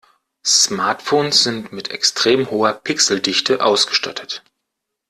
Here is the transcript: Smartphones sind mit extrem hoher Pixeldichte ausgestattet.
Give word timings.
Smartphones 0.47 1.43
sind 1.43 1.73
mit 1.73 1.91
extrem 1.91 2.49
hoher 2.49 2.73
Pixeldichte 2.73 3.63
ausgestattet. 3.63 4.43